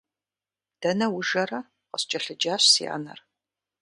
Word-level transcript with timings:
Дэнэ 0.81 1.07
ужэрэ?– 1.17 1.59
къыскӀэлъыджащ 1.91 2.63
си 2.73 2.83
анэр. 2.95 3.19